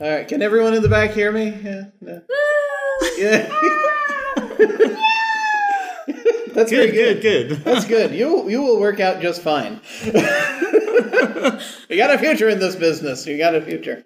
[0.00, 1.50] All right, can everyone in the back hear me?
[1.62, 1.84] Yeah.
[2.00, 2.22] No.
[3.16, 3.48] Yeah.
[6.54, 7.22] That's very Good, good.
[7.22, 7.58] good, good.
[7.64, 8.12] That's good.
[8.12, 9.80] You you will work out just fine.
[10.04, 10.12] you
[11.96, 13.26] got a future in this business.
[13.26, 14.04] You got a future.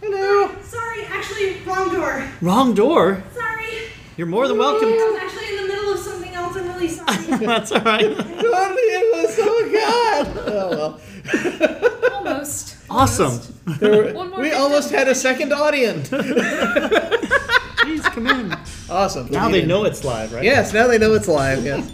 [0.00, 0.50] Hello.
[0.62, 2.28] Sorry, actually, wrong door.
[2.40, 3.22] Wrong door.
[3.34, 3.68] Sorry.
[4.16, 4.90] You're more than I welcome.
[4.90, 6.56] was actually in the middle of something else.
[6.56, 7.26] I'm really sorry.
[7.46, 8.04] That's all right.
[8.16, 10.38] Oh God.
[10.48, 12.12] Oh well.
[12.14, 12.76] Almost.
[12.90, 13.53] Awesome.
[13.66, 14.62] There were- One more we victim.
[14.62, 16.08] almost had a second audience.
[16.10, 18.56] Please come in.
[18.90, 19.30] Awesome.
[19.30, 20.44] Now they know it's live, right?
[20.44, 21.64] Yes, now they know it's live.
[21.64, 21.90] Yes.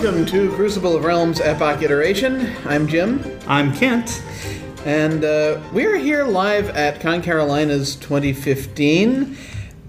[0.00, 2.54] Welcome to Crucible of Realms Epoch Iteration.
[2.64, 3.20] I'm Jim.
[3.48, 4.22] I'm Kent.
[4.84, 9.36] And uh, we're here live at Con Carolina's 2015,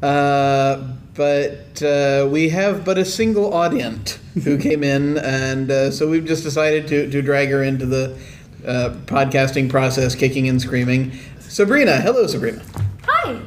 [0.02, 6.10] uh, but uh, we have but a single audience who came in, and uh, so
[6.10, 8.18] we've just decided to, to drag her into the
[8.66, 11.12] uh, podcasting process, kicking and screaming.
[11.38, 12.64] Sabrina, hello, Sabrina.
[13.04, 13.40] Hi.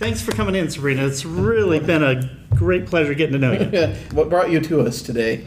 [0.00, 1.06] Thanks for coming in, Sabrina.
[1.06, 3.94] It's really been a great pleasure getting to know you.
[4.12, 5.44] What brought you to us today?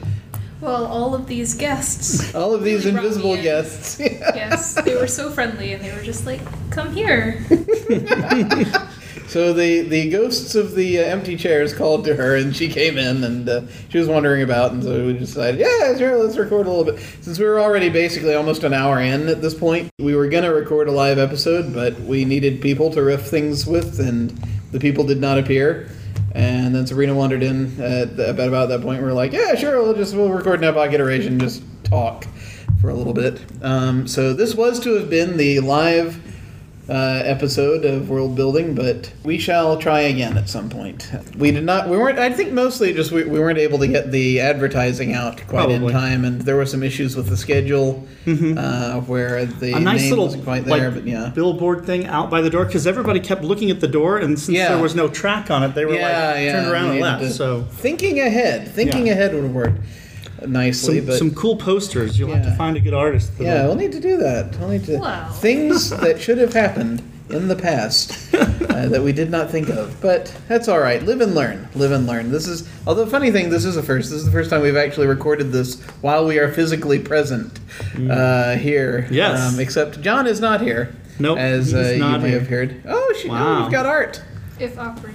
[0.61, 2.33] Well, all of these guests.
[2.35, 3.41] All of these Really brought me invisible in.
[3.43, 3.99] guests.
[3.99, 6.39] yes, they were so friendly and they were just like,
[6.69, 7.43] come here.
[9.27, 12.97] So the, the ghosts of the uh, empty chairs called to her, and she came
[12.97, 16.67] in, and uh, she was wandering about, and so we decided, yeah, sure, let's record
[16.67, 16.99] a little bit.
[17.21, 20.53] Since we were already basically almost an hour in at this point, we were gonna
[20.53, 24.31] record a live episode, but we needed people to riff things with, and
[24.73, 25.89] the people did not appear.
[26.33, 29.01] And then Sabrina wandered in at the, about about that point.
[29.01, 32.25] We are like, yeah, sure, we'll just we'll record an epoch iteration, just talk
[32.79, 33.41] for a little bit.
[33.61, 36.30] Um, so this was to have been the live
[36.89, 41.09] uh, episode of world building, but we shall try again at some point.
[41.37, 41.87] We did not.
[41.87, 42.19] We weren't.
[42.19, 45.87] I think mostly just we, we weren't able to get the advertising out quite in
[45.89, 50.09] time, and there were some issues with the schedule uh, where the a nice name
[50.09, 50.89] little wasn't quite there.
[50.89, 53.87] like, but yeah, billboard thing out by the door because everybody kept looking at the
[53.87, 54.73] door, and since Yeah.
[54.73, 57.33] there was no track on it, they were yeah, like turned around and left.
[57.35, 59.79] So thinking ahead, thinking ahead would have worked
[60.47, 61.17] nicely, some, but.
[61.17, 62.17] some cool posters.
[62.19, 63.33] You'll have to find a good artist.
[63.33, 63.65] For yeah, that.
[63.67, 64.57] we'll need to do that.
[64.59, 65.29] We'll need to Wow.
[65.31, 68.45] things that should have happened in the past uh,
[68.89, 69.99] that we did not think of.
[70.01, 71.01] But that's all right.
[71.01, 71.69] Live and learn.
[71.75, 72.29] Live and learn.
[72.31, 74.09] This is, although funny thing, this is a first.
[74.09, 77.59] This is the first time we've actually recorded this while we are physically present
[78.09, 79.03] uh, here.
[79.03, 79.11] Mm.
[79.11, 79.53] Yes.
[79.53, 80.93] Um, except John is not here.
[81.19, 82.39] Nope, As he's uh, you not may here.
[82.39, 82.83] have heard.
[82.87, 83.61] Oh, she, oh, Wow.
[83.63, 84.21] we've got art.
[84.59, 85.13] If awkward.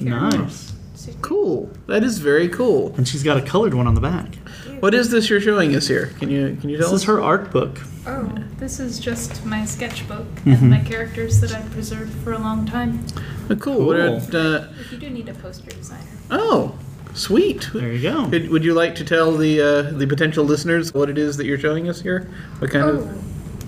[0.00, 0.72] Nice.
[1.20, 1.70] Cool.
[1.86, 2.94] That is very cool.
[2.96, 4.36] And she's got a colored one on the back.
[4.84, 6.08] What is this you're showing us here?
[6.18, 7.00] Can you can you tell This us?
[7.00, 7.80] is her art book.
[8.06, 10.50] Oh, this is just my sketchbook Mm-hmm.
[10.50, 13.02] and my characters that I've preserved for a long time.
[13.48, 13.86] Oh, cool.
[13.86, 16.04] What are, uh, If you do need a poster designer.
[16.30, 16.78] oh,
[17.14, 17.70] sweet.
[17.72, 18.28] There you go.
[18.28, 21.46] Could, would you like to tell the uh, the potential listeners what it is that
[21.46, 22.28] you're showing us here?
[22.58, 23.14] What kind Oh.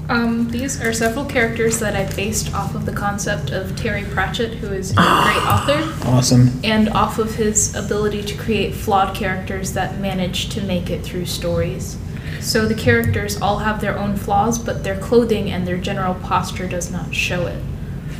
[0.08, 0.16] Of?
[0.16, 4.54] Um, these are several characters that I based off of the concept of Terry Pratchett,
[4.54, 6.08] who is a great author.
[6.08, 6.60] Awesome.
[6.64, 11.26] and off of his ability to create flawed characters that manage to make it through
[11.26, 11.98] stories.
[12.40, 16.68] So the characters all have their own flaws, but their clothing and their general posture
[16.68, 17.60] does not show it.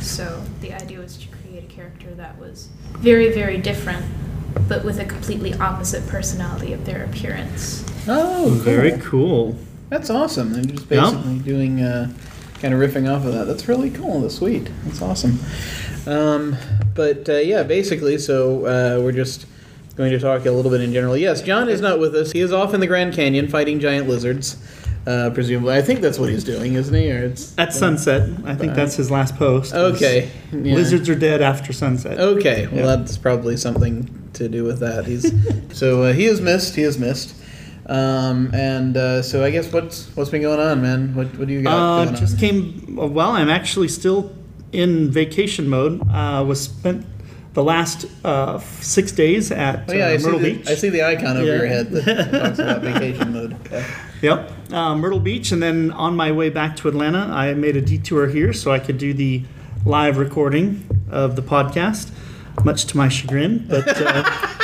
[0.01, 4.05] So the idea was to create a character that was very, very different,
[4.67, 7.85] but with a completely opposite personality of their appearance.
[8.07, 8.49] Oh, cool.
[8.49, 9.57] Very cool.
[9.89, 10.53] That's awesome.
[10.53, 12.11] They're just basically doing uh,
[12.59, 13.45] kind of riffing off of that.
[13.45, 14.21] That's really cool.
[14.21, 14.69] That's sweet.
[14.85, 15.39] That's awesome.
[16.05, 16.55] Um,
[16.95, 19.45] but uh, yeah, basically, so uh, we're just
[19.95, 21.15] going to talk a little bit in general.
[21.17, 22.31] Yes, John is not with us.
[22.31, 24.57] He is off in the Grand Canyon fighting giant lizards.
[25.05, 27.09] Uh, presumably, I think that's what he's doing, isn't he?
[27.09, 29.73] Or it's At sunset, I think that's his last post.
[29.73, 30.29] okay.
[30.51, 30.75] yeah.
[30.75, 32.19] Lizards are dead after sunset.
[32.19, 32.85] Okay, well Yeah.
[32.97, 35.05] that's probably something to do with that.
[35.05, 35.31] He's
[35.77, 36.75] so uh, he is missed.
[36.75, 37.33] He is missed.
[37.87, 41.15] Um, and uh, so I guess what's what's been going on, man?
[41.15, 42.39] What what do you got Uh, just on?
[42.39, 42.95] came.
[42.95, 44.35] Well, I'm actually still
[44.73, 46.01] in vacation mode.
[46.11, 47.05] Uh, was spent
[47.53, 50.67] the last uh, six days at Oh yeah, uh, I Myrtle the, Beach.
[50.69, 51.55] I see the icon over Yeah.
[51.55, 53.53] your head that talks about vacation mode.
[53.65, 53.85] Okay.
[54.21, 57.81] Yep, uh, Myrtle Beach, and then on my way back to Atlanta, I made a
[57.81, 59.43] detour here so I could do the
[59.85, 62.09] live recording of the podcast,
[62.65, 63.65] much to my chagrin.
[63.69, 64.23] But uh,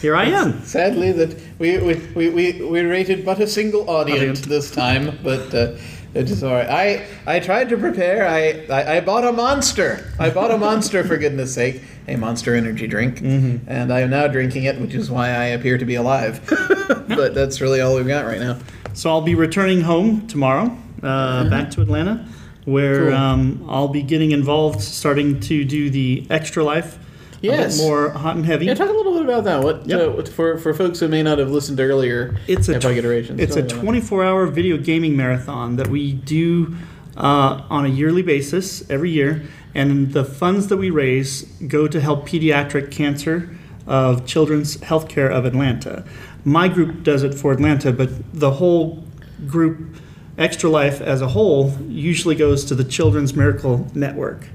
[0.00, 0.62] here I am.
[0.64, 4.40] Sadly, that we we, we, we, we rated but a single audience Audience.
[4.42, 5.72] this time, but uh,
[6.14, 6.68] it is all right.
[6.68, 7.06] I
[7.36, 8.26] I tried to prepare.
[8.26, 10.12] I, I I bought a monster.
[10.18, 14.26] I bought a monster for goodness sake, a Monster Energy drink, and I am now
[14.26, 16.40] drinking it, which is why I appear to be alive.
[17.08, 18.58] but that's really all we've got right now.
[18.94, 22.26] So I'll be returning home tomorrow, uh, back to Atlanta,
[22.64, 23.14] where Cool.
[23.14, 26.98] um, I'll be getting involved, starting to do the extra life.
[27.40, 27.76] Yes.
[27.78, 28.66] A bit more hot and heavy.
[28.66, 29.62] Yeah, talk a little bit about that.
[29.62, 30.00] What, Yep.
[30.00, 32.36] uh, what for for folks who may not have listened earlier?
[32.46, 33.40] It's a tw- Iterations.
[33.40, 36.74] It's a Tell me about 24 hour video gaming marathon that we do
[37.16, 39.42] uh, on a yearly basis every year.
[39.74, 43.48] And the funds that we raise go to help pediatric cancer
[43.86, 46.04] of Children's Healthcare of Atlanta.
[46.44, 49.04] My group does it for Atlanta, but the whole
[49.46, 49.96] group,
[50.38, 54.46] Extra Life as a whole, usually goes to the Children's Miracle Network,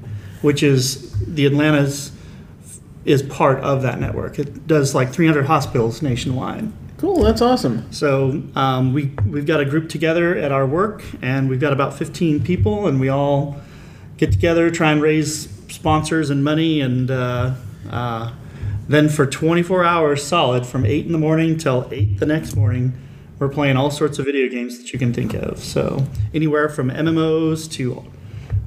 [0.42, 2.12] which is the Atlanta's
[3.06, 4.40] is part of that network.
[4.40, 6.72] It does like 300 hospitals nationwide.
[6.98, 7.22] Cool.
[7.22, 7.92] That's awesome.
[7.92, 11.94] So um, we we've got a group together at our work, and we've got about
[11.94, 13.58] 15 people, and we all
[14.18, 17.54] get together, try and raise sponsors and money, and uh,
[17.90, 18.34] uh,
[18.88, 22.94] then for 24 hours solid, from eight in the morning till eight the next morning,
[23.40, 25.60] we're playing all sorts of video games that you can think of.
[25.60, 28.06] So anywhere from MMOs to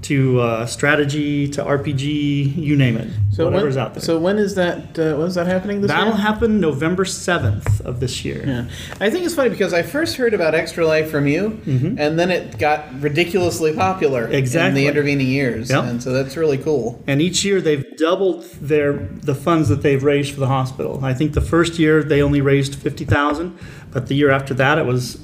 [0.03, 4.03] to uh, strategy to RPG, you name it, So whatever's when, out there.
[4.03, 4.99] So when is that?
[4.99, 6.17] Uh, when is that happening this That'll year?
[6.17, 8.45] happen November 7th of this year.
[8.47, 8.65] Yeah,
[9.01, 12.31] I think it's funny because I first heard about Extra Life from you, and then
[12.31, 14.75] it got ridiculously popular in Mm-hmm.
[14.75, 15.85] The intervening years, Yep.
[15.85, 17.03] and so that's really cool.
[17.07, 21.01] And each year they've doubled their the funds that they've raised for the hospital.
[21.05, 23.59] I think the first year they only raised fifty thousand,
[23.91, 25.19] but the year after that it was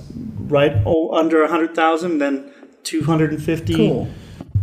[0.49, 0.73] right
[1.15, 2.50] under a hundred thousand, then
[2.82, 4.09] two hundred and fifty, Cool.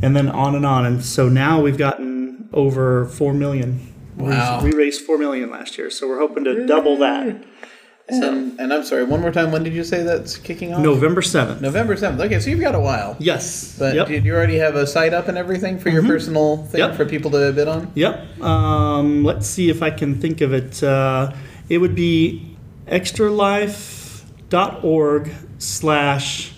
[0.01, 0.86] And then on and on.
[0.86, 3.88] And so now we've gotten over four million.
[4.18, 4.62] Wow.
[4.63, 7.44] We raised four million last year, so we're hoping to double that.
[8.09, 9.51] And, and I'm sorry, one more time.
[9.53, 10.81] When did you say that's kicking off?
[10.81, 11.62] November seventh.
[11.62, 12.19] November seventh.
[12.19, 13.15] Okay, so you've got a while.
[13.19, 13.77] Yes.
[13.80, 14.07] But yep.
[14.07, 16.95] did you already have a site up and everything for your personal thing Yep.
[16.95, 17.89] for people to bid on?
[17.95, 18.42] Yep.
[18.42, 20.83] Um, let's see if I can think of it.
[20.83, 21.31] Uh,
[21.69, 22.57] it would be
[22.88, 26.50] extralife.org slash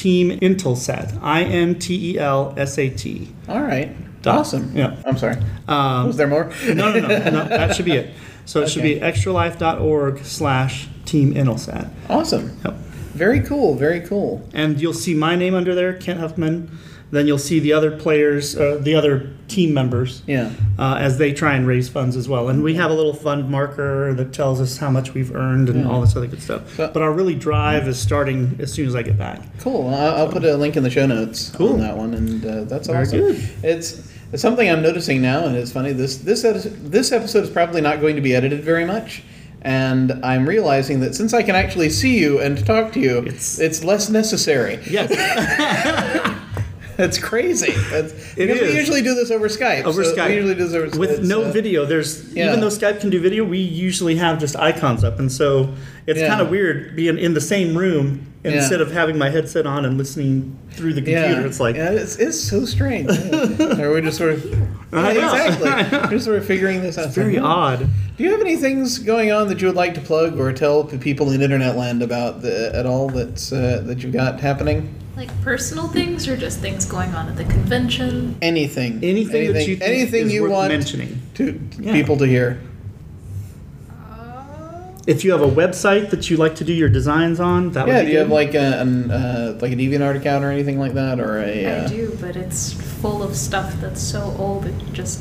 [0.00, 1.18] team intelsat.
[1.22, 3.28] I N T E L S A T.
[3.48, 3.88] All right.
[4.22, 4.72] Dot- Awesome.
[4.76, 4.96] yeah.
[5.06, 5.36] I'm sorry.
[5.68, 6.44] Um, Was there more?
[6.66, 7.44] no, no, no, no.
[7.48, 8.10] That should be it.
[8.44, 9.10] So it should be Okay.
[9.12, 11.88] extralife.org slash team intelsat.
[12.08, 12.56] awesome.
[12.64, 12.74] Yep.
[13.14, 13.74] Very cool.
[13.76, 14.46] Very cool.
[14.54, 16.70] And you'll see my name under there, Kent Huffman.
[17.12, 20.22] Then you'll see the other players, uh, the other team members.
[20.28, 20.50] Yeah.
[20.78, 22.48] uh, as they try and raise funds as well.
[22.48, 25.86] And we have a little fund marker that tells us how much we've earned and
[25.88, 26.74] all this other good stuff.
[26.76, 29.40] So- but our really drive is starting as soon as I get back.
[29.58, 29.88] Cool.
[29.92, 31.72] I'll, I'll put a link in the show notes Cool.
[31.74, 33.18] on that one, and uh, that's Very awesome.
[33.20, 33.50] good.
[33.64, 35.92] It's, it's something I'm noticing now, and it's funny.
[35.92, 39.24] This this this episode is probably not going to be edited very much,
[39.62, 43.58] and I'm realizing that since I can actually see you and talk to you, It's-
[43.58, 44.78] it's, less necessary.
[44.88, 45.10] Yes,
[47.00, 47.72] That's crazy.
[47.72, 48.72] That's, It because is.
[48.72, 49.84] we usually do this over Skype.
[49.84, 50.28] Over so Skype.
[50.28, 51.86] We usually do this over with no uh, video.
[51.86, 52.48] There's yeah.
[52.48, 55.72] even though Skype can do video, we usually have just icons up, and so
[56.10, 56.28] it's Yeah.
[56.28, 58.52] kind of weird being in the same room Yeah.
[58.52, 61.40] instead of having my headset on and listening through the computer.
[61.40, 63.10] Yeah, It's like yeah, it's, it's so strange.
[63.10, 63.80] Yeah.
[63.80, 64.44] or we're just sort of
[64.92, 65.70] Yeah, exactly.
[66.00, 67.10] We're just sort of figuring this out.
[67.10, 67.88] very So, odd.
[68.16, 70.82] Do you have any things going on that you would like to plug or tell
[70.82, 74.92] the people in internet land about the, at all that's uh, that you've got happening?
[75.16, 78.36] Like personal things or just things going on at the convention?
[78.42, 79.00] Anything.
[79.02, 81.20] Anything, that you think anything is you worth want mentioning.
[81.34, 81.92] to Yeah.
[81.92, 82.58] people to hear.
[85.12, 87.94] If you have a website that you like to do your designs on, that Yeah.
[87.94, 88.34] would Do be you have good.
[88.34, 91.66] like a an, uh, like a DeviantArt account or anything like that, or a?
[91.66, 95.20] I Uh, do, but it's full of stuff that's so old it just.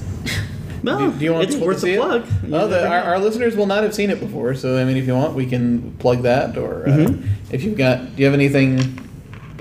[0.83, 2.21] Well, do, do you want it's people worth to see a plug.
[2.21, 2.27] it?
[2.45, 4.95] You Well, the, our, our listeners will not have seen it before, so I mean,
[4.97, 6.55] if you want, we can plug that.
[6.57, 7.23] Or uh, Mhm.
[7.51, 8.99] if you've got, do you have anything,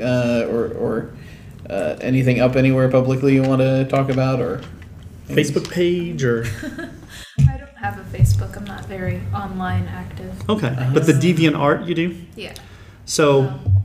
[0.02, 1.10] uh, or or
[1.70, 4.60] uh, anything up anywhere publicly you want to talk about, or
[5.30, 6.90] Facebook page or I don't
[7.88, 8.56] have a Facebook.
[8.56, 10.48] I'm not very online active.
[10.48, 10.90] okay, uh-huh.
[10.94, 12.16] but the Deviant Art you do.
[12.36, 12.54] Yeah.
[13.04, 13.82] So um,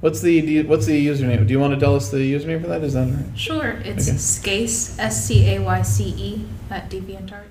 [0.00, 1.46] What's the do you- what's the username?
[1.46, 2.82] Do you want to tell us the username for that?
[2.82, 3.38] Is that all right?
[3.38, 4.16] Sure, it's Okay.
[4.16, 7.48] Scayce, S C A Y C E, at DeviantArt.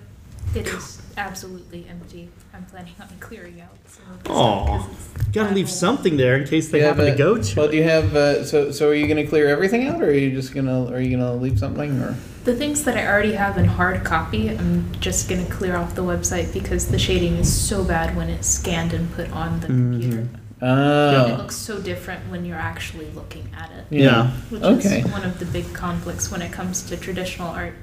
[0.56, 2.30] It is absolutely empty.
[2.54, 4.86] I'm planning on clearing out some of the stuff 'cause
[5.16, 5.76] it's gotta leave old.
[5.76, 7.56] something there in case they Do you happen to go to.
[7.60, 8.90] Well, do you have uh, so so?
[8.90, 11.34] Are you going to clear everything out, or are you just gonna are you gonna
[11.36, 15.46] leave something, or The things that I already have in hard copy, I'm just gonna
[15.46, 19.30] clear off the website because the shading is so bad when it's scanned and put
[19.32, 20.22] on the computer.
[20.62, 23.86] It oh looks so different when you're actually looking at it.
[23.92, 24.32] Yeah.
[24.50, 25.00] Which Okay.
[25.02, 27.76] is one of the big conflicts when it comes to traditional art.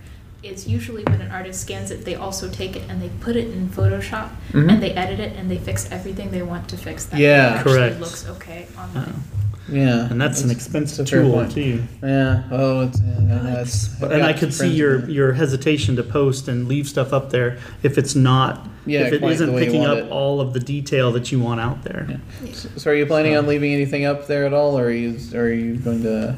[0.48, 3.48] Is usually when an artist scans it, they also take it and they put it
[3.52, 4.72] in Photoshop Mhm.
[4.72, 7.04] and they edit it and they fix everything they want to fix.
[7.06, 7.60] That Yeah.
[7.60, 8.00] it Correct.
[8.00, 9.14] looks okay online.
[9.68, 11.50] Yeah, And that's an expensive that's a fair tool point.
[11.52, 11.82] too.
[12.00, 12.42] Yeah.
[12.52, 13.00] Oh, it's.
[13.00, 15.12] Yeah, I it's But, and I could see your with it.
[15.12, 19.18] your hesitation to post and leave stuff up there if it's not Yeah, if it
[19.18, 20.08] quite the isn't picking up it.
[20.08, 22.06] all of the detail that you want out there.
[22.08, 22.52] Yeah.
[22.76, 25.40] So, are you planning on leaving anything up there at all, or are you or
[25.46, 26.36] are you going to?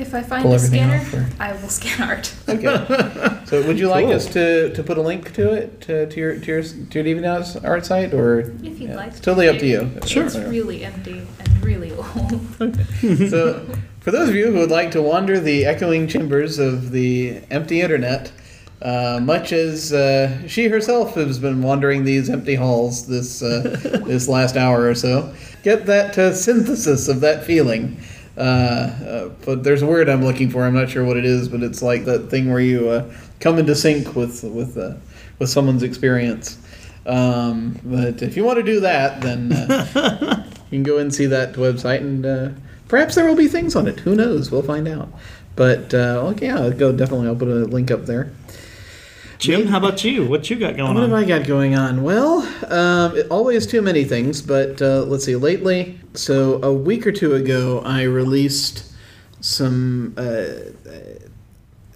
[0.00, 2.34] If I find Pull a everything scanner, off, or- I will scan art.
[2.48, 3.40] Okay.
[3.46, 4.14] so, would you like Cool.
[4.14, 7.04] us to, to put a link to it to, to your to your to your
[7.04, 9.08] DeviantArt art site, or If you'd yeah, like.
[9.12, 9.90] it's totally up to you.
[10.06, 10.24] Sure.
[10.26, 12.40] It's really empty and really old.
[13.30, 13.66] so,
[14.00, 17.80] for those of you who would like to wander the echoing chambers of the empty
[17.82, 18.32] internet,
[18.82, 24.26] uh, much as uh, she herself has been wandering these empty halls this uh, this
[24.28, 27.96] last hour or so, get that uh, synthesis of that feeling.
[28.40, 30.64] Uh, uh, but there's a word I'm looking for.
[30.64, 33.58] I'm not sure what it is, but it's like that thing where you uh, come
[33.58, 34.94] into sync with with uh,
[35.38, 36.56] with someone's experience.
[37.04, 41.26] Um, but if you want to do that, then uh, you can go and see
[41.26, 42.48] that website, and uh,
[42.88, 44.00] perhaps there will be things on it.
[44.00, 44.50] Who knows?
[44.50, 45.10] We'll find out.
[45.54, 47.26] But uh, okay, yeah, I'll go definitely.
[47.26, 48.32] I'll put a link up there.
[49.40, 50.26] Jim, how about you?
[50.26, 50.94] What you got going on?
[50.96, 51.12] What have?
[51.14, 52.02] I got going on?
[52.02, 55.34] Well, um, always too many things, but uh, let's see.
[55.34, 58.84] Lately, so a week or two ago, I released
[59.40, 60.44] some uh,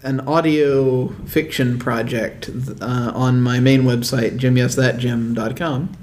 [0.01, 2.49] an audio fiction project
[2.81, 5.97] uh, on my main website, jimyesthatjim.com,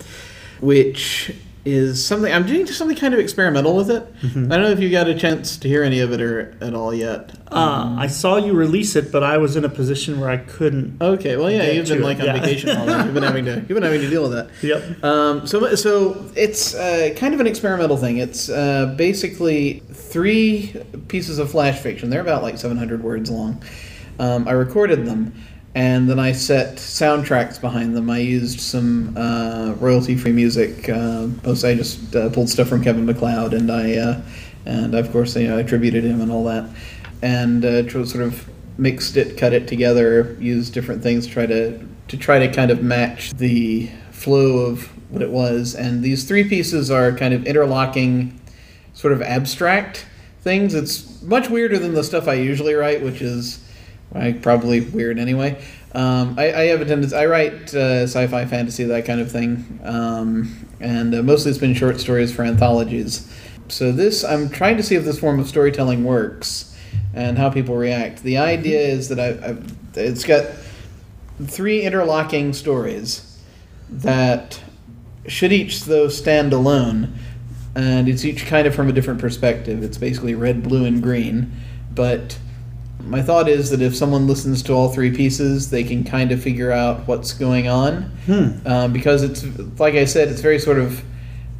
[0.60, 1.34] which
[1.64, 4.06] is something I'm doing something kind of experimental with it.
[4.24, 6.74] I don't know if you got a chance to hear any of it or at
[6.74, 7.30] all yet.
[7.52, 11.00] Uh, I saw you release it, but I was in a position where I couldn't.
[11.00, 12.40] Okay, well, yeah, you've been to it, like on yeah.
[12.40, 13.04] vacation all day.
[13.04, 14.50] You've been having to you've been having to deal with that.
[14.62, 15.04] Yep.
[15.04, 18.18] Um, so, so it's uh, kind of an experimental thing.
[18.18, 20.74] It's uh, basically three
[21.08, 22.10] pieces of flash fiction.
[22.10, 23.62] They're about like 700 words long.
[24.18, 25.34] Um, I recorded them,
[25.74, 28.10] and then I set soundtracks behind them.
[28.10, 30.88] I used some uh, royalty-free music.
[30.88, 34.22] Uh, mostly, I just uh, pulled stuff from Kevin MacLeod, and I uh,
[34.66, 36.68] and of course, you know, I attributed him and all that,
[37.22, 38.48] and uh, sort of
[38.78, 42.70] mixed it, cut it together, used different things to try to to try to kind
[42.70, 45.74] of match the flow of what it was.
[45.74, 48.38] And these three pieces are kind of interlocking,
[48.92, 50.06] sort of abstract
[50.42, 50.74] things.
[50.74, 53.64] It's much weirder than the stuff I usually write, which is
[54.14, 55.62] I probably weird anyway.
[55.94, 57.14] Um, I, I have a tendency.
[57.14, 61.74] I write uh, sci-fi, fantasy, that kind of thing, um, and uh, mostly it's been
[61.74, 63.30] short stories for anthologies.
[63.68, 66.76] So this, I'm trying to see if this form of storytelling works
[67.14, 68.22] and how people react.
[68.22, 69.56] The idea is that I, I
[69.94, 70.46] it's got
[71.46, 73.40] three interlocking stories
[73.90, 74.60] that
[75.26, 77.14] should each though stand alone
[77.74, 81.52] and it's each kind of from a different perspective it's basically red blue and green
[81.94, 82.38] but
[83.00, 86.42] my thought is that if someone listens to all three pieces they can kind of
[86.42, 88.02] figure out what's going on.
[88.26, 88.66] Hmm.
[88.66, 89.44] um, because it's
[89.78, 91.02] like i said it's very sort of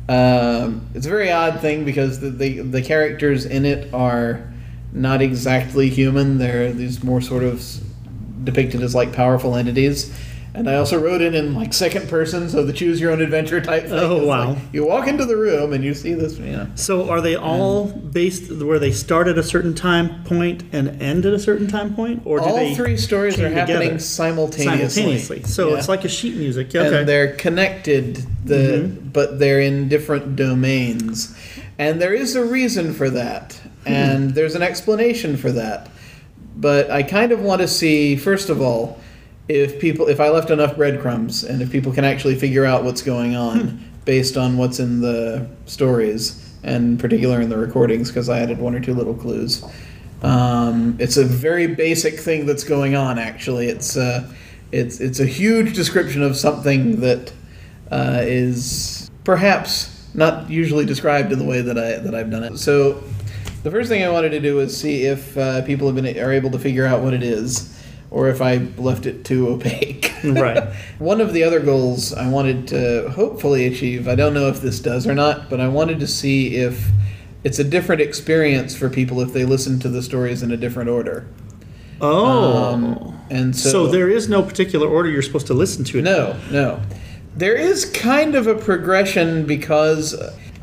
[0.08, 4.52] um, it's a very odd thing because the, the the characters in it are
[4.92, 6.38] not exactly human.
[6.38, 7.64] They're these more sort of
[8.44, 10.12] depicted as like powerful entities
[10.54, 13.60] and I also wrote it in like second person, so the choose your own adventure
[13.60, 13.92] type thing.
[13.94, 14.48] Oh, It's wow.
[14.50, 16.66] like, you walk into the room and you see this, you know.
[16.74, 21.24] So are they all based where they start at a certain time point and end
[21.24, 24.88] at a certain time point, or do All they three stories are happening simultaneously.
[25.18, 25.42] simultaneously?
[25.44, 25.76] So Yeah.
[25.78, 26.68] it's like a sheet music.
[26.74, 26.98] Okay.
[27.00, 29.08] and they're connected, the Mm-hmm.
[29.08, 31.34] but they're in different domains,
[31.78, 33.92] and there is a reason for that, Hmm.
[33.92, 35.88] and there's an explanation for that.
[36.56, 38.98] But I kind of want to see, first of all,
[39.48, 43.02] if people, if I left enough breadcrumbs, and if people can actually figure out what's
[43.02, 43.76] going on Hmm.
[44.04, 48.58] based on what's in the stories, and in particular in the recordings, because I added
[48.58, 49.64] one or two little clues.
[50.22, 53.18] Um, it's a very basic thing that's going on.
[53.18, 54.28] Actually, it's uh,
[54.70, 57.32] it's it's a huge description of something that
[57.90, 62.58] uh, is perhaps not usually described in the way that I that I've done it.
[62.58, 63.02] So,
[63.64, 66.32] the first thing I wanted to do was see if uh, people have been are
[66.32, 67.76] able to figure out what it is,
[68.12, 70.10] or if I left it too opaque.
[70.22, 70.72] Right.
[71.00, 74.78] One of the other goals I wanted to hopefully achieve, I don't know if this
[74.78, 76.90] does or not, but I wanted to see if
[77.42, 80.90] it's a different experience for people if they listen to the stories in a different
[80.90, 81.26] order.
[82.00, 82.72] oh.
[82.72, 86.02] Um, and so, so, there is no particular order you're supposed to listen to it.
[86.02, 86.80] no, no.
[87.34, 90.14] There is kind of a progression because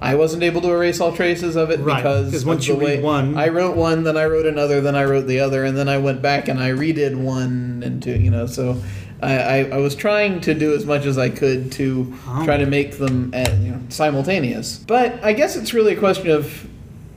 [0.01, 3.01] I wasn't able to erase all traces of it Right, because once you read way-
[3.01, 5.89] one- I wrote one, then I wrote another, then I wrote the other, and then
[5.89, 8.17] I went back and I redid one and two.
[8.17, 8.77] You know, so
[9.21, 12.45] I, I, I was trying to do as much as I could to Oh.
[12.45, 14.77] try to make them uh you know, simultaneous.
[14.87, 16.67] But I guess it's really a question of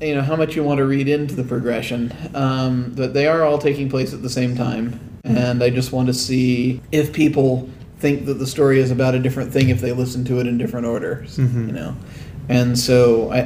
[0.01, 2.13] you know how much you want to read into the progression.
[2.35, 6.09] Um, but they are all taking place at the same time, and I just want
[6.09, 7.69] to see if people
[8.01, 10.59] think that the story is about a different thing if they listen to it in
[10.59, 11.39] different orders.
[11.39, 11.95] You know,
[12.49, 13.43] and so I, I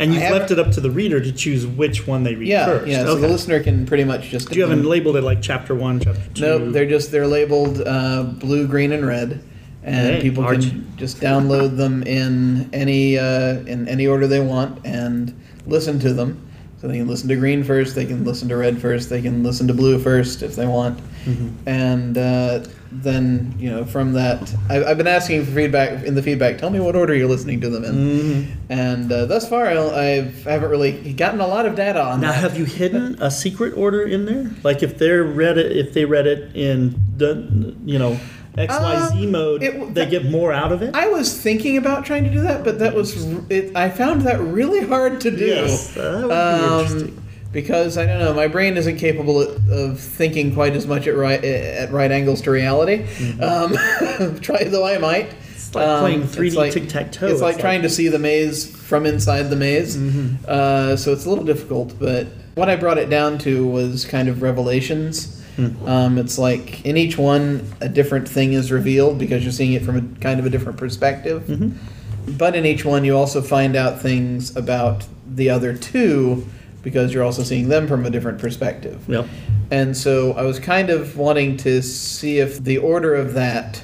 [0.00, 2.48] And you've haven't- left it up to the reader to choose which one they read
[2.48, 2.86] yeah, first.
[2.86, 3.04] yeah.
[3.04, 3.20] So Okay.
[3.22, 4.54] the listener can pretty much just.
[4.54, 6.40] you haven't labeled it like chapter one, chapter two.
[6.42, 9.42] Nope, they're just they're labeled uh, blue, green, and red,
[9.82, 10.68] and Hey, people Arch.
[10.68, 16.12] can just download them in any uh, in any order they want and listen to
[16.14, 16.47] them.
[16.80, 19.42] So they can listen to green first, they can listen to red first, they can
[19.42, 21.48] listen to blue first if they want, Mm-hmm.
[21.68, 26.22] and uh, then you know from that, I've, I've been asking for feedback in the
[26.22, 26.56] feedback.
[26.56, 28.72] Tell me what order you're listening to them in, Mm-hmm.
[28.72, 32.20] and uh, thus far I I've, I haven't really gotten a lot of data on
[32.20, 32.40] Now, that.
[32.40, 34.48] have you hidden a secret order in there?
[34.62, 38.18] Like if they're read it, if they read it in the, you know,
[38.58, 40.94] X Y Z Um, mode, it- they get more out of it.
[40.94, 44.40] I was thinking about trying to do that, but that was it, I found that
[44.40, 45.46] really hard to do.
[45.46, 47.22] Yes, that would be Um, interesting.
[47.50, 51.42] Because I don't know, my brain isn't capable of, thinking quite as much at right
[51.42, 53.04] at right angles to reality.
[53.40, 53.72] Um,
[54.40, 55.30] try though I might.
[55.30, 55.44] Mm-hmm.
[55.54, 57.26] It's like playing 3D tic-tac-toe.
[57.26, 59.96] It's It's like like- trying to see the maze from inside the maze.
[59.96, 60.44] Mm-hmm.
[60.46, 61.98] Uh, so it's a little difficult.
[61.98, 65.37] But what I brought it down to was kind of revelations.
[65.58, 65.88] Hmm.
[65.88, 69.82] Um, it's like in each one, a different thing is revealed because you're seeing it
[69.82, 71.42] from a kind of a different perspective.
[71.42, 72.36] Mm-hmm.
[72.36, 76.46] But in each one, you also find out things about the other two
[76.82, 79.02] because you're also seeing them from a different perspective.
[79.08, 79.26] Yep.
[79.72, 83.82] And so I was kind of wanting to see if the order of that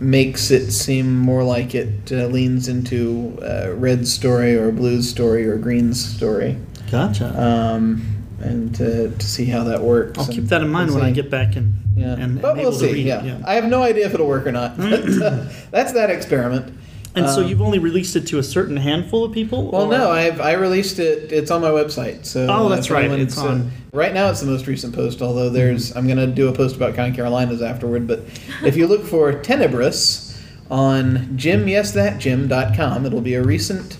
[0.00, 5.46] makes it seem more like it uh, leans into uh, Red's story or Blue's story
[5.46, 6.58] or Green's story.
[6.90, 7.40] Gotcha.
[7.40, 10.18] Um, and to, to see how that works.
[10.18, 12.52] I'll and- keep that in mind and when I get back and Yeah, and, but
[12.52, 13.02] and we'll see.
[13.02, 13.22] yeah.
[13.24, 13.38] Yeah.
[13.44, 14.76] I have no idea if it'll work or not.
[14.76, 16.72] But, uh, that's that experiment.
[17.14, 19.70] And so Um, you've only released it to a certain handful of people?
[19.70, 21.30] Well, or- no, I've I released it.
[21.30, 22.24] It's on my website.
[22.24, 24.30] So Oh, uh, that's right, it's so on- right now.
[24.30, 25.20] It's the most recent post.
[25.20, 28.06] Although there's, I'm gonna do a post about Con Carolinas afterward.
[28.06, 28.22] But
[28.64, 30.30] if you look for Tenebris
[30.70, 33.98] on JimYesThatJim.com, it'll be a recent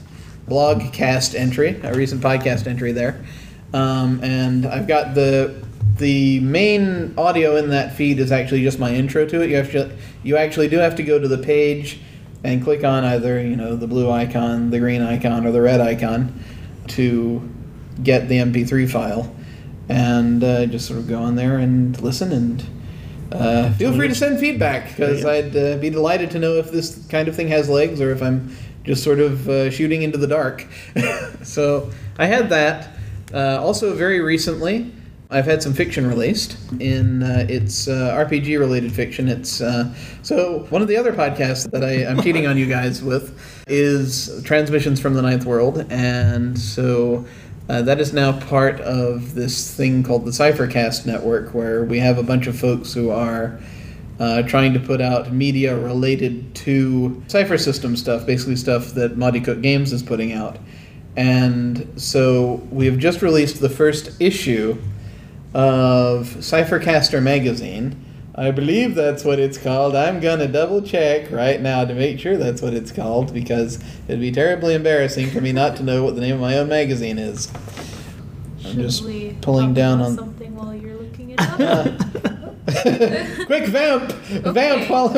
[0.49, 3.23] blog cast entry, a recent podcast entry there,
[3.73, 5.63] um, and I've got the
[5.97, 9.51] the main audio in that feed is actually just my intro to it.
[9.51, 12.01] You have to, you actually do have to go to the page
[12.45, 15.81] and click on either you know the blue icon, the green icon, or the red
[15.81, 16.43] icon
[16.89, 17.49] to
[18.03, 19.35] get the MP3 file,
[19.89, 22.65] and uh, just sort of go on there and listen and.
[23.31, 25.25] Uh, feel free to send feedback because.
[25.25, 28.23] I'd uh, be delighted to know if this kind of thing has legs or if
[28.23, 28.55] I'm
[28.85, 30.67] just sort of uh, shooting into the dark.
[31.43, 32.89] so I had that.
[33.33, 34.93] Uh, also, very recently,
[35.31, 36.59] I've had some fiction released.
[36.79, 39.29] In uh, it's uh, RPG related fiction.
[39.29, 39.93] It's uh,
[40.23, 44.43] so one of the other podcasts that I, I'm cheating on you guys with is
[44.45, 47.25] Transmissions from the Ninth World, and so.
[47.69, 52.19] Uh, that is now part of this thing called the Cyphercast Network, where we have
[52.19, 53.61] a bunch of folks who are
[54.19, 59.41] uh, trying to put out media related to Cypher System stuff, basically stuff that Monte
[59.41, 60.59] Cook Games is putting out.
[61.17, 64.79] And so we have just released the first issue
[65.55, 68.03] of Cyphercaster magazine.
[68.35, 69.95] I believe that's what it's called.
[69.95, 74.21] I'm gonna double check right now to make sure that's what it's called because it'd
[74.23, 77.19] be terribly embarrassing for me not to know what the name of my own magazine
[77.19, 77.53] is.
[78.65, 81.85] I'm Should just we pulling down on- something while you're looking it up.
[83.47, 85.09] Quick vamp, vamp while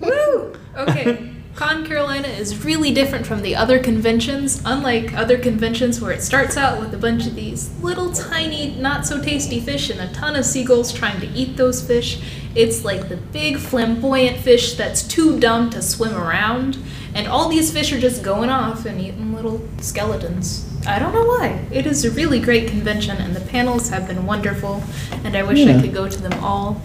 [0.00, 0.54] Woo!
[0.76, 1.28] Okay.
[1.60, 4.62] Con Carolina is really different from the other conventions.
[4.64, 9.06] Unlike other conventions where it starts out with a bunch of these little tiny, not
[9.06, 12.22] so tasty fish and a ton of seagulls trying to eat those fish,
[12.54, 16.78] it's like the big flamboyant fish that's too dumb to swim around.
[17.14, 20.66] And all these fish are just going off and eating little skeletons.
[20.86, 21.62] I don't know why.
[21.70, 24.82] It is a really great convention, and the panels have been wonderful,
[25.24, 25.76] and I wish Yeah.
[25.76, 26.80] I could go to them all.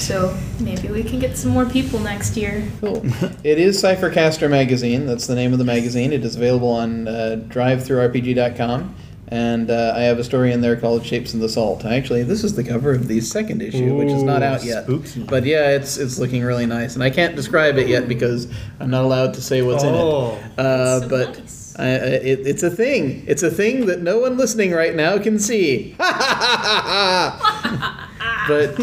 [0.00, 2.66] So maybe we can get some more people next year.
[2.80, 3.02] Cool.
[3.44, 5.04] It is Cyphercaster Magazine.
[5.06, 6.12] That's the name of the magazine.
[6.12, 8.94] It is available on uh, drivethrurpg.com.
[9.28, 11.84] And uh, I have a story in there called Shapes in the Salt.
[11.84, 14.82] Actually, this is the cover of the second issue, which is not out yet.
[14.84, 15.22] spooky.
[15.22, 16.94] But yeah, it's it's looking really nice.
[16.96, 18.48] And I can't describe it yet because
[18.80, 20.32] I'm not allowed to say what's Oh.
[20.36, 20.58] in it.
[20.58, 21.76] Uh, So but nice.
[21.78, 21.88] I, I,
[22.32, 23.22] it, it's a thing.
[23.28, 25.94] It's a thing that no one listening right now can see.
[25.98, 26.04] but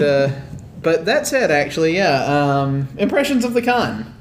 [0.01, 0.30] uh,
[0.81, 2.23] but that said, actually, yeah.
[2.25, 4.13] Um, impressions of the con.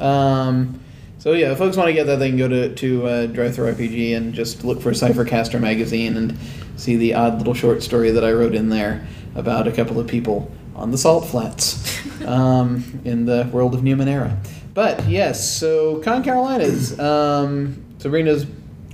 [0.00, 0.80] Um,
[1.18, 4.16] so yeah, if folks want to get that, they can go to to uh, DriveThruRPG
[4.16, 6.36] and just look for Cyphercaster magazine and
[6.76, 10.06] see the odd little short story that I wrote in there about a couple of
[10.06, 14.36] people on the salt flats um, in the world of Numenera.
[14.74, 16.98] But yes, so Con Carolinas.
[16.98, 18.44] Um, Sabrina's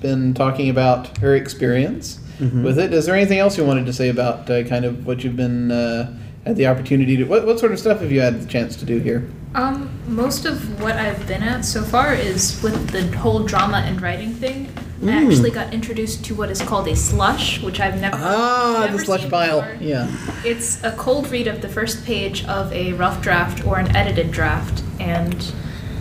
[0.02, 2.62] been talking about her experience Mhm.
[2.64, 2.92] with it.
[2.94, 5.70] Is there anything else you wanted to say about uh, kind of what you've been
[5.70, 7.24] uh, had the opportunity to.
[7.24, 9.28] What, what sort of stuff have you had the chance to do here?
[9.54, 14.00] Um, most of what I've been at so far is with the whole drama and
[14.00, 14.68] writing thing.
[15.02, 15.26] I Mm.
[15.30, 19.04] actually got introduced to what is called a slush, which I've never Ah, never the
[19.04, 19.62] slush pile.
[19.62, 19.76] before.
[19.80, 20.06] Yeah.
[20.44, 24.30] It's a cold read of the first page of a rough draft or an edited
[24.30, 25.52] draft, and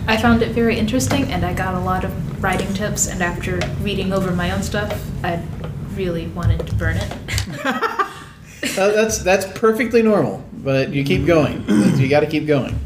[0.06, 3.06] I found it very interesting, and I got a lot of writing tips.
[3.06, 4.92] And after reading over my own stuff,
[5.24, 5.40] I
[5.94, 7.10] really wanted to burn it.
[8.62, 11.64] Uh, that's that's perfectly normal, but you keep going.
[11.98, 12.78] you got to keep going.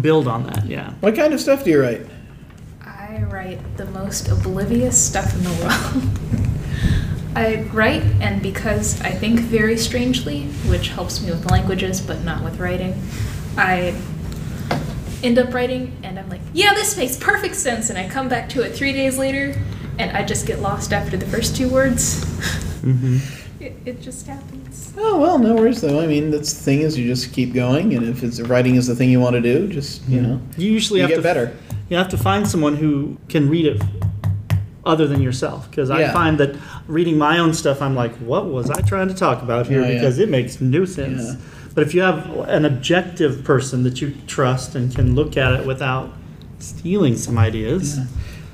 [0.00, 0.92] Build on that, yeah.
[1.00, 2.06] What kind of stuff do you write?
[2.82, 6.46] I write the most oblivious stuff in the world.
[7.36, 12.44] I write, and because I think very strangely, which helps me with languages but not
[12.44, 13.00] with writing,
[13.56, 13.94] I
[15.22, 17.90] end up writing and I'm like, yeah, this makes perfect sense.
[17.90, 19.54] And I come back to it three days later
[19.98, 22.24] and I just get lost after the first two words.
[23.60, 24.92] It, it just happens.
[24.96, 26.00] Oh well, no worries though.
[26.00, 28.86] I mean, that's the thing is you just keep going, and if it's writing is
[28.86, 30.30] the thing you want to do, just you mm-hmm.
[30.30, 31.56] know, You usually you have get to better.
[31.88, 33.82] You have to find someone who can read it
[34.84, 35.68] other than yourself.
[35.70, 39.14] Because I find that reading my own stuff, I'm like, what was I trying to
[39.14, 39.82] talk about here?
[39.82, 39.94] Oh, yeah.
[39.94, 41.22] Because it makes no sense.
[41.22, 41.36] Yeah.
[41.74, 45.66] But if you have an objective person that you trust and can look at it
[45.66, 46.12] without
[46.58, 47.98] stealing some ideas,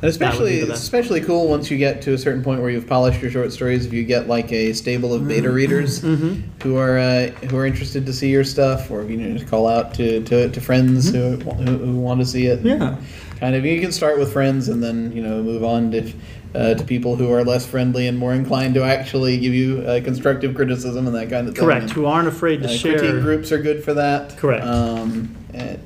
[0.02, 3.22] And especially be especially cool once you get to a certain point where you've polished
[3.22, 3.86] your short stories.
[3.86, 8.04] If you get like a stable of beta readers who are uh, who are interested
[8.06, 11.36] to see your stuff, or you know, just call out to, to, to friends who,
[11.36, 12.60] who who want to see it.
[12.60, 12.98] Yeah.
[13.40, 13.64] kind of.
[13.64, 16.12] You can start with friends and then you know move on to.
[16.54, 20.00] Uh, to people who are less friendly and more inclined to actually give you uh,
[20.02, 21.62] constructive criticism and that kind of thing.
[21.62, 22.98] correct, And- who aren't afraid to uh, share.
[22.98, 24.38] critique groups are good for that.
[24.38, 24.64] Correct.
[24.64, 25.78] Um, and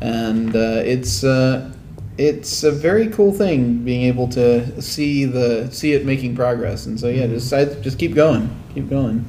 [0.00, 1.72] and uh, it's uh,
[2.18, 6.86] it's a very cool thing being able to see the see it making progress.
[6.86, 7.34] And so yeah, Mm-hmm.
[7.34, 9.24] just I, just keep going, keep going.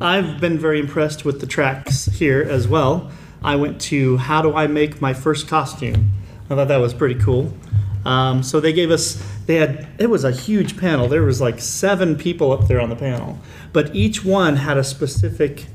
[0.00, 3.10] I've been very impressed with the tracks here as well.
[3.42, 6.10] I went to How Do I Make My First Costume?
[6.50, 7.52] I thought that was pretty cool.
[8.04, 11.08] Um, so they gave us, they had, it was a huge panel.
[11.08, 13.38] There was like seven people up there on the panel,
[13.72, 15.66] but each one had a specific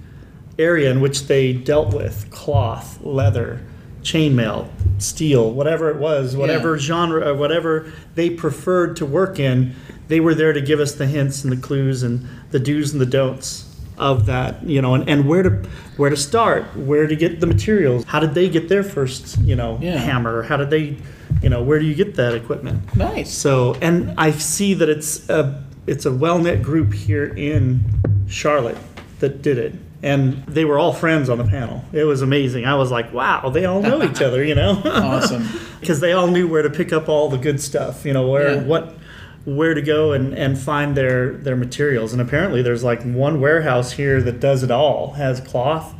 [0.57, 3.65] area in which they dealt with cloth, leather,
[4.03, 4.67] chainmail,
[4.99, 9.73] steel, whatever it was, whatever genre, uh, whatever they preferred to work in,
[10.07, 13.01] they were there to give us the hints and the clues and the do's and
[13.01, 15.49] the don'ts of that, you know, and, and where to
[15.97, 18.03] where to start, where to get the materials.
[18.05, 19.97] How did they get their first, you know, Yeah.
[19.97, 20.41] hammer?
[20.41, 20.97] How did they,
[21.43, 22.95] you know, where do you get that equipment?
[22.95, 23.31] Nice.
[23.31, 27.83] So, and I see that it's a it's a well knit group here in
[28.27, 28.77] Charlotte
[29.19, 31.83] that did it, and they were all friends on the panel.
[31.93, 32.65] It was amazing.
[32.65, 35.47] I was like, wow, they all know each other, you know, Awesome.
[35.79, 38.55] because they all knew where to pick up all the good stuff, you know, where
[38.55, 38.61] Yeah.
[38.63, 38.95] what
[39.43, 42.13] where to go and, and find their their materials.
[42.13, 45.13] And apparently, there's like one warehouse here that does it all.
[45.13, 45.93] Has cloth,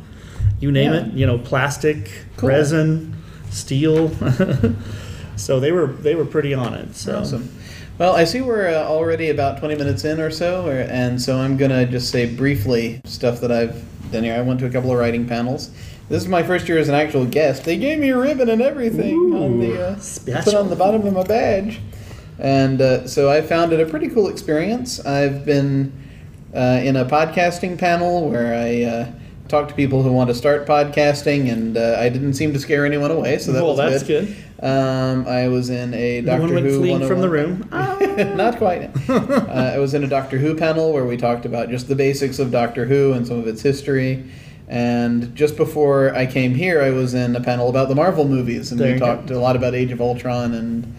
[0.60, 1.00] you name Yeah.
[1.06, 2.48] it, you know, plastic, Cool.
[2.50, 3.16] resin,
[3.50, 4.10] steel.
[5.36, 6.94] so they were they were pretty on it.
[6.96, 7.18] So.
[7.18, 7.48] Awesome.
[7.98, 11.38] Well, I see we're uh, already about 20 minutes in or so, or, and so
[11.38, 14.34] I'm going to just say briefly stuff that I've done here.
[14.34, 15.70] I went to a couple of writing panels.
[16.08, 17.64] This is my first year as an actual guest.
[17.64, 21.12] They gave me a ribbon and everything on the uh, put on the bottom of
[21.12, 21.80] my badge,
[22.38, 25.04] and uh, so I found it a pretty cool experience.
[25.04, 25.92] I've been
[26.54, 29.12] uh, in a podcasting panel where I
[29.52, 32.58] uh, talk to people who want to start podcasting, and uh, I didn't seem to
[32.58, 34.26] scare anyone away, so that well, was that's good.
[34.26, 34.64] good.
[34.64, 37.70] Um, I was in a Doctor one went Who fleeing from the 101
[38.10, 38.36] room.
[38.36, 38.90] Not quite.
[39.08, 42.38] uh, I was in a Doctor Who panel where we talked about just the basics
[42.38, 44.24] of Doctor Who and some of its history.
[44.68, 48.70] And just before I came here, I was in a panel about the Marvel movies,
[48.70, 49.06] and There we you go.
[49.16, 50.94] talked a lot about Age of Ultron and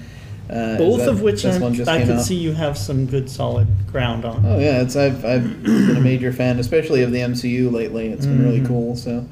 [0.53, 2.21] uh, Both that- of which this I, one just I can out.
[2.21, 4.45] see you have some good solid ground on.
[4.45, 8.09] Oh yeah, it's I've I've been a major fan, especially of the MCU lately.
[8.09, 8.45] It's been Mm-hmm.
[8.45, 8.95] really cool.
[8.95, 9.25] So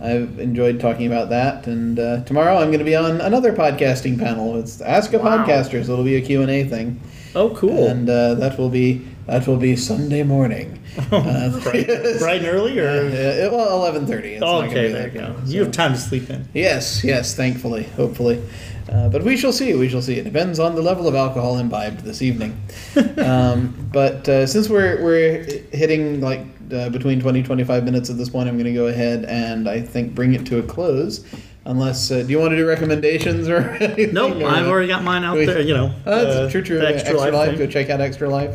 [0.00, 1.66] I've enjoyed talking about that.
[1.66, 4.58] And uh, tomorrow I'm going to be on another podcasting panel.
[4.58, 5.44] It's Ask a Wow.
[5.44, 7.00] Podcaster, so it'll be a Q and A thing.
[7.34, 7.86] Oh, cool.
[7.86, 10.79] And uh, that will be that will be Sunday morning.
[11.12, 11.86] Uh, bright,
[12.18, 13.10] bright and early, or
[13.50, 14.40] well, eleven thirty.
[14.42, 15.36] okay, there you go.
[15.46, 16.48] You have time to sleep in.
[16.54, 18.42] Yes, yes, thankfully, hopefully.
[18.90, 20.14] Uh, but we shall see, we shall see.
[20.18, 22.60] It depends on the level of alcohol imbibed this evening.
[23.18, 26.40] um, but uh, since we're, we're hitting like
[26.72, 29.80] uh, between 20 25 minutes at this point, I'm going to go ahead and I
[29.80, 31.24] think bring it to a close.
[31.66, 34.14] Unless, uh, do you want to do recommendations or anything?
[34.14, 35.60] Nope, or- I've already got mine out we- there.
[35.60, 36.78] You know, Uh, that's uh, true, true.
[36.78, 37.58] the Extra, Life, thing.
[37.58, 38.54] go check out Extra Life.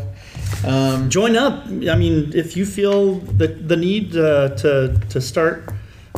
[0.66, 1.66] Um, Join up.
[1.68, 5.70] I mean, if you feel the the need uh, to to start,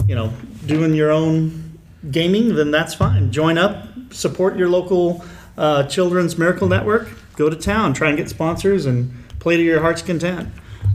[0.08, 0.32] you know,
[0.66, 1.80] doing your own
[2.12, 3.32] gaming, then that's fine.
[3.32, 3.88] Join up.
[4.12, 5.24] Support your local
[5.58, 7.10] uh, Children's Miracle Network.
[7.36, 7.94] Go to town.
[7.94, 10.50] Try and get sponsors and play to your heart's content.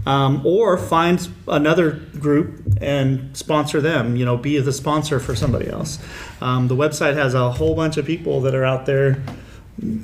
[0.06, 4.16] um, or find another group and sponsor them.
[4.16, 5.98] You know, be the sponsor for somebody else.
[6.40, 9.22] Um, the website has a whole bunch of people that are out there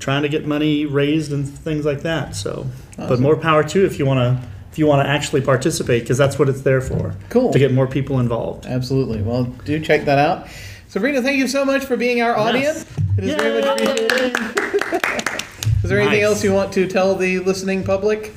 [0.00, 2.34] trying to get money raised and things like that.
[2.34, 6.02] So, but more power to if you want to if you want to actually participate
[6.02, 7.14] because that's what it's there for.
[7.30, 7.52] Cool.
[7.52, 8.66] To get more people involved.
[8.66, 9.22] Absolutely.
[9.22, 10.48] Well, do check that out.
[10.88, 12.86] Sabrina, thank you so much for being our audience.
[13.18, 14.36] It is very much appreciated.
[15.84, 16.28] Is there anything Nice.
[16.28, 18.32] else you want to tell the listening public?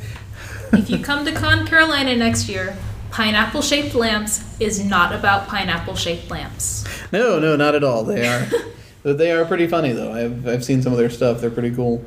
[0.74, 2.78] If you come to Con Carolina next year,
[3.10, 6.86] pineapple shaped lamps is not about pineapple shaped lamps.
[7.12, 8.04] No, no, not at all.
[8.04, 8.62] They are, but
[9.04, 10.12] they are pretty funny though.
[10.12, 11.42] I've I've seen some of their stuff.
[11.42, 12.04] They're pretty cool.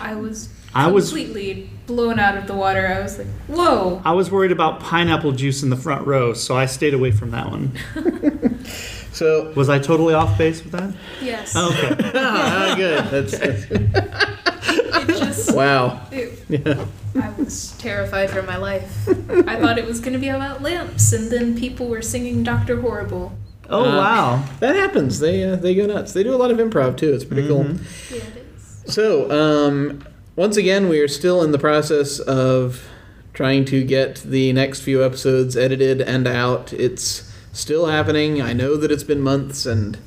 [0.00, 2.86] I was I was- completely blown out of the water.
[2.86, 4.02] I was like, whoa.
[4.04, 7.30] I was worried about pineapple juice in the front row, so I stayed away from
[7.30, 7.72] that one.
[9.12, 10.92] So Was I totally off base with that?
[11.22, 11.56] Yes.
[11.56, 12.10] Okay.
[12.16, 13.04] ah, good.
[13.06, 13.64] That's, that's
[15.08, 16.06] It just, wow.
[16.12, 16.38] it,
[17.14, 19.08] I was terrified for my life.
[19.08, 22.80] I thought it was going to be about lamps, and then people were singing Dr.
[22.82, 23.32] Horrible.
[23.68, 24.44] Oh Uh, wow.
[24.60, 25.18] That happens.
[25.20, 26.12] They uh, they go nuts.
[26.12, 27.12] They do a lot of improv too.
[27.12, 27.64] It's pretty cool.
[27.64, 28.94] Yeah, it is.
[28.94, 30.04] So, um,
[30.36, 32.86] once again, we are still in the process of
[33.34, 36.72] trying to get the next few episodes edited and out.
[36.72, 38.40] It's still happening.
[38.40, 39.98] I know that it's been months, and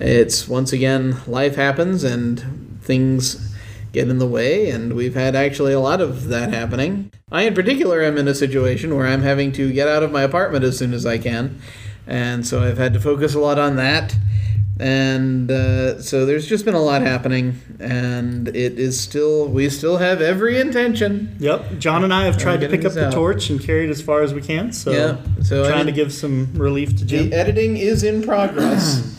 [0.00, 3.54] it's once again, life happens and things
[3.92, 7.10] get in the way, and we've had actually a lot of that happening.
[7.32, 10.22] I, in particular, am in a situation where I'm having to get out of my
[10.22, 11.60] apartment as soon as I can,
[12.08, 14.16] and so I've had to focus a lot on that
[14.80, 19.96] and uh, so there's just been a lot happening and it is still we still
[19.96, 21.78] have every intention Yep.
[21.78, 23.12] John and I have tried to pick up the out.
[23.12, 24.72] torch and carry it as far as we can.
[24.72, 24.92] So,
[25.42, 27.30] so trying to give some relief to Jim.
[27.30, 29.16] the editing is in progress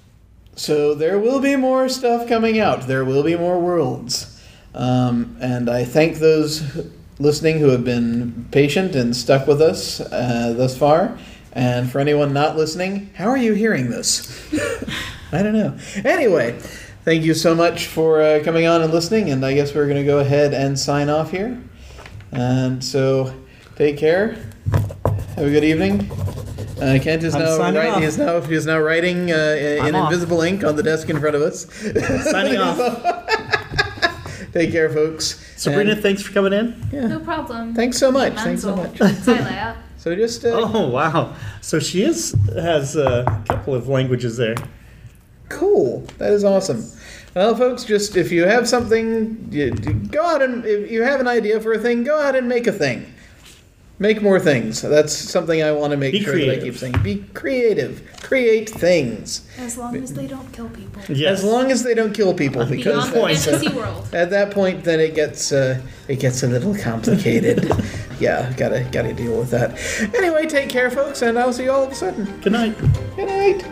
[0.56, 4.42] so there will be more stuff coming out there will be more worlds
[4.74, 6.62] um, and i thank those
[7.18, 11.18] listening who have been patient and stuck with us uh, thus far
[11.56, 14.52] and for anyone not listening how are you hearing this
[15.32, 16.52] i don't know anyway
[17.04, 19.96] thank you so much for uh, coming on and listening and i guess we're going
[19.96, 21.58] to go ahead and sign off here
[22.32, 23.34] and so
[23.74, 24.36] take care
[25.34, 26.08] have a good evening
[26.78, 29.86] uh, Kent is I'm now, signing writing, is now he is now writing uh, in
[29.86, 30.12] I'm off.
[30.12, 31.64] invisible ink on the desk in front of us.
[32.30, 32.76] Signing off.
[34.52, 35.42] Take care, folks.
[35.56, 36.76] Sabrina, And thanks for coming in.
[36.92, 37.74] No problem.
[37.74, 38.34] thanks so much.
[38.34, 38.98] Thanks so much.
[40.06, 40.12] Manzo.
[40.12, 41.34] So just uh, Oh wow.
[41.60, 44.54] So she is has a couple of languages there.
[45.48, 46.00] cool.
[46.18, 46.84] That is awesome.
[47.34, 51.20] Well, folks, just if you have something, you, you go out and if you have
[51.20, 53.12] an idea for a thing, go out and make a thing.
[53.98, 54.82] Make more things.
[54.82, 56.96] That's something I want to make Be sure that I keep saying.
[57.02, 58.02] Be creative.
[58.22, 59.46] Create things.
[59.58, 61.02] As long as they don't kill people.
[61.08, 61.38] Yes.
[61.38, 64.14] As long as they don't kill people, because Beyond the that's, fantasy world.
[64.14, 67.70] At that point, then it gets uh, it gets a little complicated.
[68.20, 69.78] yeah, gotta gotta deal with that.
[70.14, 72.24] Anyway, take care, folks, and I'll see you all of a sudden.
[72.40, 72.76] Good night.
[73.16, 73.64] Good night.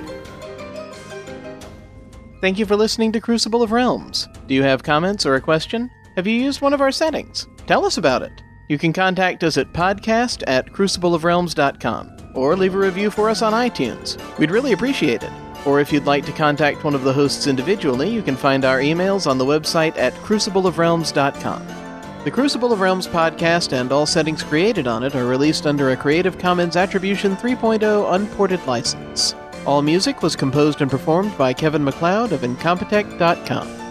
[2.41, 4.29] Thank you for listening to Crucible of Realms.
[4.47, 5.91] Do you have comments or a question?
[6.17, 7.49] Have you used one of our settings?
[7.67, 8.43] Tell us about it.
[8.69, 13.53] You can contact us at podcast at crucibleofrealms.com or leave a review for us on
[13.53, 14.19] iTunes.
[14.39, 15.33] We'd really appreciate it.
[15.67, 18.81] Or if you'd like to contact one of the hosts individually, you can find our
[18.81, 21.84] emails on the website at crucibleofrealms.com.
[22.25, 25.97] The Crucible of Realms podcast and all settings created on it are released under a
[25.97, 29.35] Creative Commons Attribution 3.0 unported license.
[29.67, 33.84] All music was composed and performed by Kevin MacLeod of Incompetech.com.